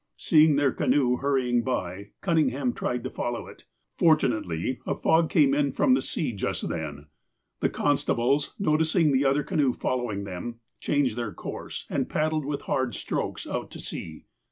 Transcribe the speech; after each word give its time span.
Seeing 0.17 0.55
their 0.55 0.71
canoe 0.71 1.17
hurrying 1.17 1.61
by, 1.61 2.07
Cunning 2.21 2.49
ham 2.49 2.73
tried 2.73 3.03
to 3.03 3.09
follow 3.11 3.45
it. 3.45 3.65
Fortunately, 3.99 4.79
a 4.87 4.95
fog 4.95 5.29
came 5.29 5.53
in 5.53 5.71
from 5.71 5.93
the 5.93 6.01
sea 6.01 6.31
just 6.33 6.69
then. 6.69 7.05
The 7.59 7.69
constables, 7.69 8.55
noticing 8.57 9.11
the 9.11 9.25
other 9.25 9.43
canoe 9.43 9.73
following 9.73 10.23
them, 10.23 10.59
changed 10.79 11.17
their 11.17 11.31
course, 11.35 11.85
and 11.87 12.09
paddled 12.09 12.45
with 12.45 12.61
hard 12.63 12.95
strokes 12.95 13.45
out 13.45 13.69
to 13.69 13.79
sea. 13.79 14.25